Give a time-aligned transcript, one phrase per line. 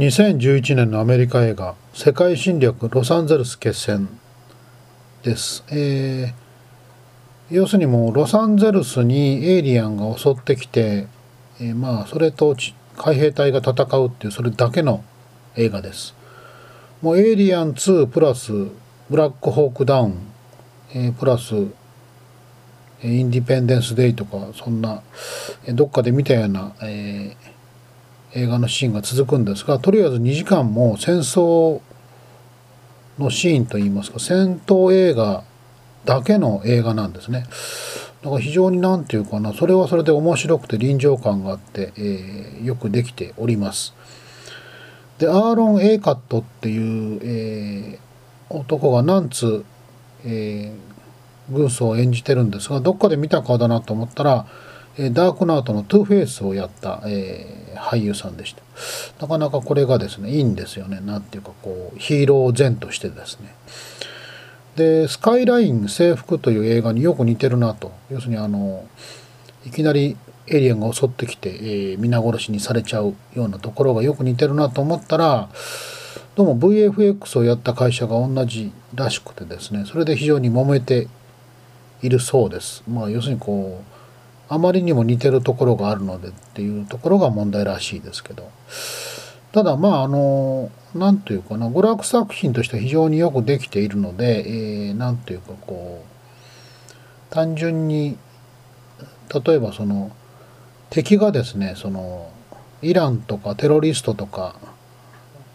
[0.00, 4.08] 2011年のアメリカ映画「世界侵略ロサンゼルス決戦」
[5.22, 11.06] です、えー、要するにもうロサンゼルスにエイリアンが襲ってきて、
[11.60, 12.56] えー、まあそれと
[12.96, 15.04] 海兵隊が戦うっていうそれだけの
[15.56, 16.14] 映画です。
[17.02, 18.52] もうエイリアン2プラス
[19.10, 20.14] ブラックホークダウン、
[20.94, 21.54] えー、プラス
[23.02, 25.02] インディペンデンス・デイとかそんな
[25.68, 27.59] どっかで見たような、えー
[28.34, 31.80] 映画のシーンが続くんですがとりあえず2時間も戦争
[33.18, 35.44] のシーンといいますか戦闘映画
[36.04, 37.44] だけの映画なんですね。
[38.22, 43.94] だから非常に何て言うかなそれはそれで面白くて臨場感があって、えー、よくできております。
[45.18, 49.64] でアーロン・エイカットっていう、えー、男が何つ、
[50.24, 54.46] えー、軍曹を演じてるんですがどっかで見た顔だなと思ったら
[54.98, 58.62] ダークナイトのトゥーフェイスをやった、えー、俳優さんでした。
[59.20, 61.00] なかなかこれがですねいいんですよね。
[61.04, 63.54] 何ていうかこうヒーロー然としてですね。
[64.76, 67.92] で「スカイライン征服」という映画によく似てるなと。
[68.10, 68.84] 要するにあの
[69.64, 70.16] いきなり
[70.48, 75.48] エイリアンが襲ってきて、えー、皆殺しにされちゃうようなところがよく似てるなと思ったら
[76.34, 79.84] どうも VFX をやった会社が同じらしくてですね。
[79.86, 81.06] それで非常に揉めて
[82.02, 82.82] いるそうです。
[82.88, 83.99] まあ、要するにこう
[84.50, 88.50] あまりにも似てるところがあるのでっていうところが問題らしいですけど。
[89.52, 98.16] ただまああの何というかな娯楽作品としては非常によくできているので何、えー、というかこう単純に
[99.44, 100.12] 例えばその
[100.88, 102.30] 敵がですねその
[102.82, 104.54] イランとかテロリストとか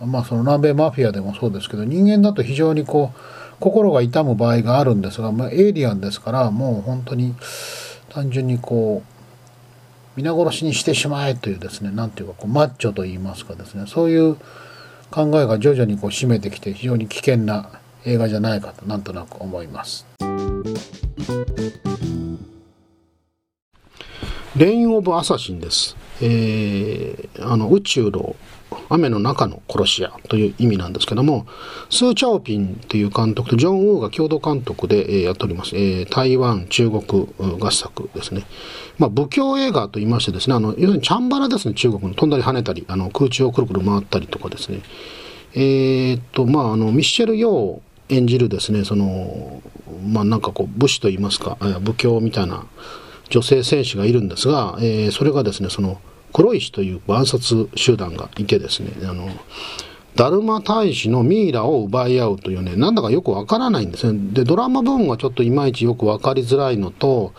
[0.00, 3.20] まあその南米マフィアでもそうですけど人間だと非常にこう
[3.58, 7.34] 心が痛む場合があるんですが、まあ、エイリアンですからもう本当に
[8.10, 9.10] 単純にこう
[10.16, 14.36] 皆殺しにしてしまえというですね何ていうかこうマッチョと言いますかですねそういう
[15.10, 20.06] 考えが徐々にこう占めてきて非常に危険な映画じゃないかとなんとなく思います。
[24.56, 25.96] レイン・オブ・アサシンです。
[26.22, 28.36] えー、あの宇宙の
[28.88, 31.46] 雨の中の殺し屋という意味なんですけども、
[31.90, 38.44] スー・チャオピンという監督とジョン・ウーが共同監督で、やっております、えー、台湾、中国合作ですね。
[38.98, 44.80] まあ、武教映画と言いましてですね、あの、要するにチャンバラですね、中国の飛んだり跳ねたり、あの、空中をくるくる回ったりとかですね。
[45.54, 49.62] えー、っと、まあ、あの、ミッシェル・ヨー演じるですね、その、
[50.06, 52.66] まあ、なんかこう、武士と言いますか、武教みたいな
[53.30, 56.00] 女性戦士がいるんですが、えー、それがですね、その、
[56.32, 59.28] 黒石という暗殺集団がいてですね、あの、
[60.16, 64.18] ダルマ大使のミイラを奪い合うというね、なんだかよくわからないんですね。
[64.32, 67.32] で、ドラマ部分はちょっといまいちよくわかりづらいのと、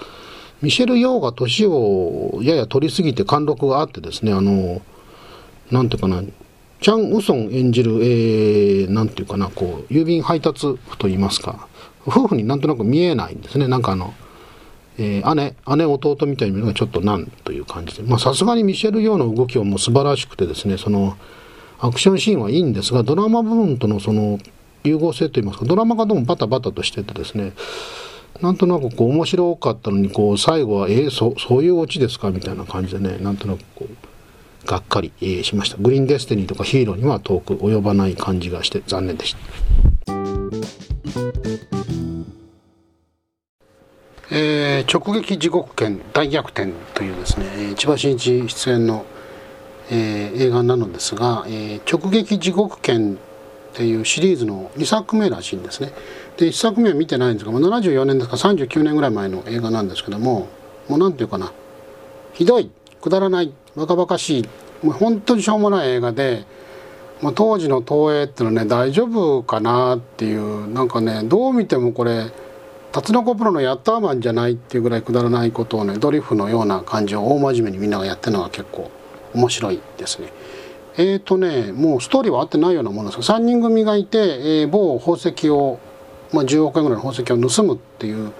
[0.61, 4.81] ミシェル・ヨーが年をやや取りすぎて貫禄があってですね、あの、
[5.71, 6.23] なんていうかな、
[6.81, 11.67] チャン・ウソン演じる、えー、なんていうかな、こう、郵便配達婦と言いますか、
[12.05, 13.67] 夫婦になんとなく見えないんですね。
[13.67, 14.13] なんかあの、
[14.97, 21.17] えー、姉、姉弟みたいに見るのがちょっとなんう感じで、まあさすがにミシェル・ヨーの動きはもう素晴らしくてですね、その、
[21.79, 24.39] アクションシーンはいいんですが、ドラマ部分とのその、
[24.83, 27.53] 融合性といいますか、ドラマがどうもバタバタとしててですね、
[28.41, 35.11] なんとなくこう面白かったのに、こう最後は、えー、そそういうオチですかみたいな感じでね、なんとなくこう、がっかり、
[35.43, 35.77] しました。
[35.77, 39.39] グリーンデスティニーとかヒーローには遠く及ばない感じがして残念でした。
[44.33, 49.05] えー、直撃地獄圏大逆転というですね千葉真一出演の、
[49.89, 53.17] えー、映画なのですが、えー、直撃地獄圏っ
[53.73, 55.91] ていうシリーズの2作目らしいんですね。
[56.37, 60.47] で1作目は見てないんですが74年ですか39年ぐらい前の映画なんですけども
[60.87, 61.51] もう何て言うかな
[62.33, 62.71] ひどい
[63.01, 64.49] くだらないバカバカしい
[64.81, 66.45] もう本当にしょうもない映画で、
[67.21, 72.31] まあ、当時の東映っていうのはね大丈夫かなっていうなんかねどう見てもこれ
[72.91, 78.91] タツノコプロのヤッターマンじゃないっていうぐらいくだらないことをねドリフのような感じを大真面目にみんながやってるのが結構
[79.33, 80.33] 面白いですね。
[80.97, 85.79] えーとねもうストーリーは合ってないようなものですが3人組がいて、えー、某宝石を、
[86.33, 88.33] まあ、10億円ぐらいの宝石を盗むっていう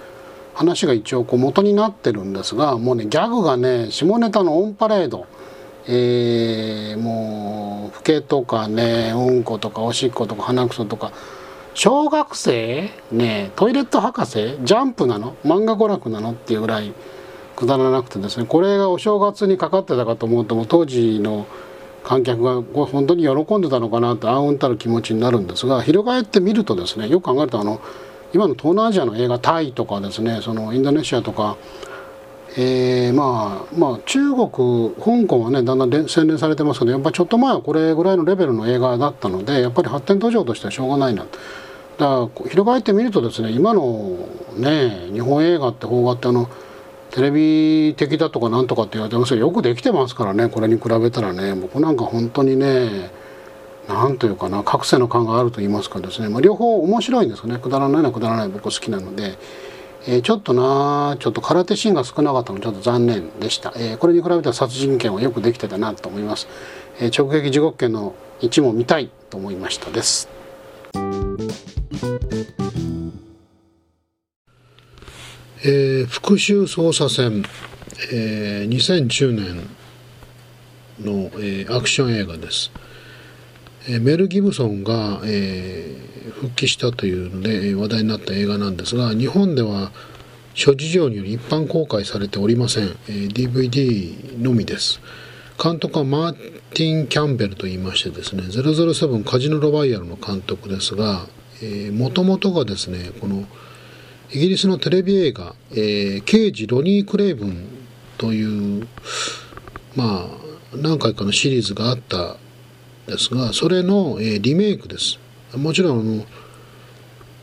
[0.52, 5.26] 話が一応こう元になってるんですがもうねギャグがね下ネタのオンパレード。
[5.84, 11.10] えー、もう老けとかねうんことかおしっことか鼻くそとか
[11.74, 15.34] 小学生ねトイレット博士ジャンプなの？
[15.44, 16.32] 漫画娯楽なの？
[16.32, 16.92] っていうぐらい
[17.56, 18.46] くだらなくてですね。
[18.46, 21.46] これがお正月にかかってたかと思うとも当時の
[22.04, 27.80] 観客がこれ本当に喜んでたのかなってあうんたる気持ちになるんですが翻ってみるとですねよく考えるとあの
[28.34, 31.56] 今の東南アジアの映画タイとかですねそのインドネシアとか、
[32.56, 46.50] えー、まあまあ中国香港はねだんだん洗練されてますけどやっぱりちょっと前はこれぐらいのレベルの映画だったのでやっぱり発展途上としてはしょうがないなだから翻ってみるとですね今のね日本映画って邦画ってあの
[47.10, 51.54] テレビ的だとかなんとかって言われてますけどよくできてますからねこれに比べたらね。
[51.54, 53.10] 僕なんか本当にね
[53.86, 57.58] なんというかな覚醒の感があると言いますかですね、まあ、両方面白いんですよね。
[57.58, 58.48] くだらないのはくだらない。
[58.48, 59.36] 僕好きなので。
[60.06, 66.48] えー、ちょっとなちょっと空手シーンが少なかったのちょっと残念でした、えー、これに比べたら殺人剣はよくできてたなと思います、
[66.98, 70.28] えー、直撃地獄剣の1も見たいと思いましたです。
[75.64, 77.44] えー、復讐捜査線、
[78.12, 79.70] えー、2010年
[80.98, 82.72] の、えー、アクション映画です、
[83.88, 89.92] えー、メル・ギブソンが、えー、復帰したというので話題になった映画なんですが日本では
[90.54, 95.00] 諸事情により一般公開されておりません、え DVD のみです。
[95.62, 96.32] 監督はマー
[96.74, 101.26] ティン・キャンベルといいましてですね007カジノ・ロワイヤルの監督ですが
[101.92, 103.44] もともとがですねこの
[104.32, 107.64] イギリスのテレビ映画「えー、刑事ロニー・クレイブン」
[108.18, 108.88] という
[109.94, 112.38] まあ何回かのシリーズがあった
[113.12, 115.18] ですがそれの、え、リメイクです。
[115.54, 116.24] もちろんあの、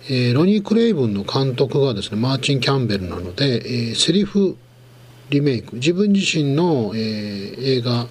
[0.09, 4.57] え、ロニー・クレイブンの監督がですねマーチン・キャンベルなので、え、セリフ
[5.29, 5.75] リメイク。
[5.75, 8.07] 自分自身の、え、映画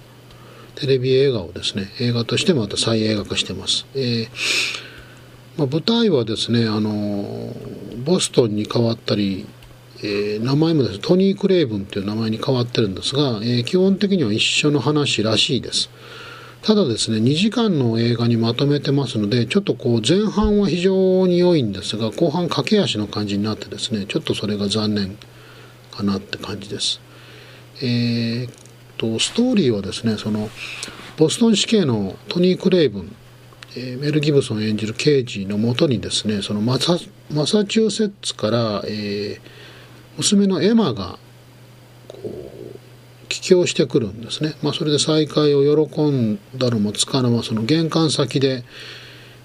[0.79, 4.27] テレビ映画をですね映画としてまた再映画化してます、え
[5.57, 7.53] まあ、舞台はですねあの
[8.05, 9.45] ボストンに変わったり、
[9.97, 15.89] えー、名前もですねトニー・クレイブンという名前に変わってるんですが、えー、基本的には一緒の話らしいです。
[16.61, 25.17] ただですね2時間の映画にまとめてますのでちょっとこう前半は非常に良いんですが後半駆け足の感じになってですねちょっとそれが残念
[25.91, 27.01] かなって感じです。
[27.81, 28.51] えー、っ
[28.97, 30.49] とストーリーはですねその
[31.17, 33.15] ボストン市警のトニー・クレイブン、
[33.75, 36.97] えー、メル・ギブソン演じる刑事のもとにですねそのマサ
[37.31, 39.41] マサチューセッツから、えー、
[40.17, 41.19] 娘のエマが
[43.41, 48.63] 帰郷してくるんですね、まあ、それで再会を喜んだのもつかの間その玄関先で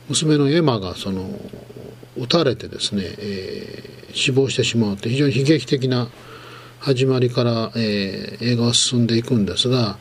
[0.09, 1.29] 娘のエマがその
[2.17, 6.09] 撃たれてですね、えー、死亡してしまうと非常に悲劇的な
[6.81, 9.97] 始まりから、えー、映画は進んでいくんですが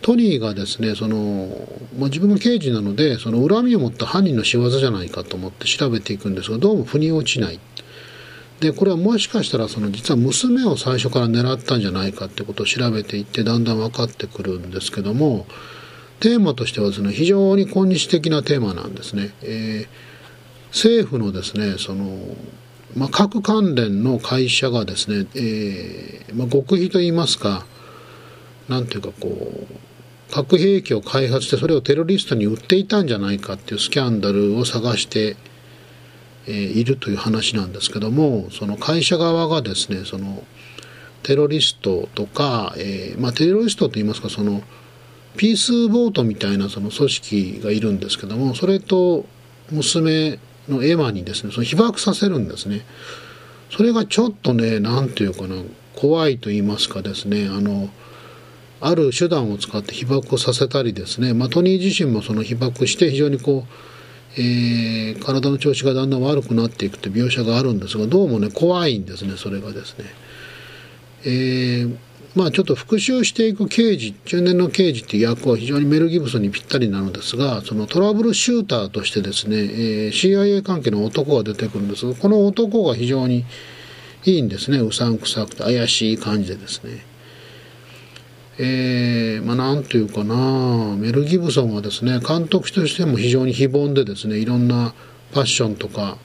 [0.00, 7.60] トニーがですねその、まあ、自分が刑事なのでその恨みを持った犯人の仕業じゃないかと思って調べていくんですがどうも腑に落ちない。
[8.62, 15.46] でこれはもしかしたらその実は娘を最初から狙ったんじゃないかってことを調べていってだんだん分かってくるんですけども
[16.20, 19.34] テーマとしてはですね非常に今日的なテーマなんですね。
[19.42, 19.88] えー、
[20.68, 22.16] 政府のですねその
[22.94, 27.64] まあ、核関連の会社がですね、えーまあ、極秘といいますか
[28.68, 35.36] 何ていうかこう核兵器を開発してそれをテロリストに売っていたんじゃないかっていうスキャンダルを探して
[36.46, 40.42] えいるという話なんですけどもその会社側がですねその
[41.22, 44.62] テロリストとか、えー、まあ、テロリストといいますかその
[45.36, 49.24] ピースボートみたいなその組織がいるんですけどもそれと
[49.70, 52.82] 娘のエマにですねその被爆させるんですね。
[53.70, 55.56] それがちょっとね何て言うかな
[55.96, 57.88] 怖いと言いますかですねあの
[58.80, 63.91] ある手段を使って被爆をさせたりですね、まあ、トニー自身もその被爆して非常にこう
[64.36, 70.04] えー、体の調子がだんだん悪くなっていくという描写があるんですがどうもね怖いんですねそれがですね。
[71.24, 71.96] えー、
[72.34, 83.44] まあちょっと復讐していく刑事中年の刑事っていう役は非常にメル・ギブソンにぴったりなのですがそのトラブルシューターとしてですね、えー、CIA 関係の男が出てくるんですがこの男が非常に
[84.24, 87.11] いいんですねうさんくさくて怪しい感じでですね。
[88.58, 94.94] えー、まあ、なんというかなメル・ギブソンはですね監督としても非常に非凡でですねいろんな
[95.30, 96.18] ファッションとか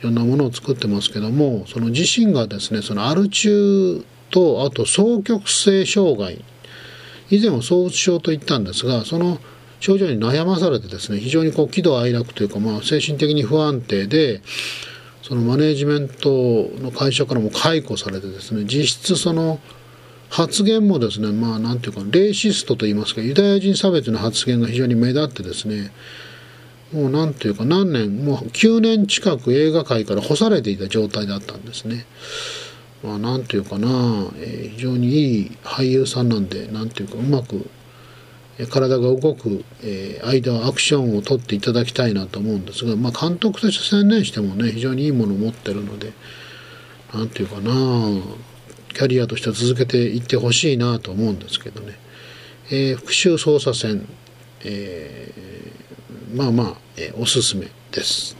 [0.00, 6.42] いろんなものを作ってますけどもその自身がですねそのアル中とあと双極性障害
[7.28, 9.38] 以前は躁うつ症と言ったんですがその
[9.80, 14.42] 症状に悩まされてですね非常にこう喜怒哀楽というか、まあ、精神的に不安定で
[15.22, 19.60] そのマネージメントの会社からも解雇されてですね実質その
[20.30, 25.90] 発言もですねまあなんていうかレイシストといいますかユダヤ人差別の発言が非常に目立ってですね
[26.92, 32.04] もうなんていうか何年もう9年近く映画界から干されていた状態だったんですね。
[33.02, 33.88] まあなんていうかな、
[34.36, 37.68] えー、非常にいい俳優さんなんでなんていうかうまく
[38.68, 46.12] 体が動く、えー、間はアクションを取っていただきたいなと思うんですが、まあ、監督として専念してもね非常にいいものを持ってるので
[47.14, 47.72] なんていうかな
[48.92, 51.98] キャリアとしては続けていってほしいなと思うんですけどね、
[52.70, 54.06] えー、復讐捜査線、
[54.64, 58.36] えー、まあまあ、えー、おすすめです。